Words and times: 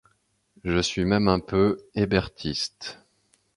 Je 0.63 0.81
suis 0.81 1.05
même 1.05 1.27
un 1.27 1.39
peu 1.39 1.77
hébertiste. 1.93 2.97